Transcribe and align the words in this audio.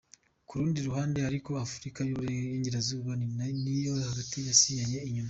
Ku 0.47 0.53
rundi 0.59 0.77
ruhande 0.87 1.19
ariko, 1.29 1.49
Afurika 1.65 1.99
y'iburengerazuba 2.03 3.11
n'iyo 3.63 3.93
hagati, 4.07 4.35
zasigaye 4.47 4.97
inyuma. 5.07 5.19